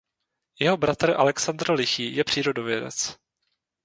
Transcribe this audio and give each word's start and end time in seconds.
Jeho 0.59 0.77
bratr 0.77 1.09
Alexandr 1.11 1.71
Lichý 1.73 2.15
je 2.15 2.23
přírodovědec. 2.23 3.17